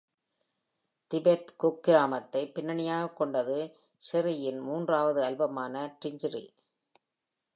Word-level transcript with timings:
Tibet 1.07 1.53
குக்கிராமத்தை 1.63 2.51
பின்னணியாகக் 2.51 3.13
கொண்டது 3.13 3.75
Serrie-யின் 4.11 4.59
மூன்றாவது 4.59 5.21
ஆல்பமான 5.23 5.97
‘Tingri’. 6.05 6.43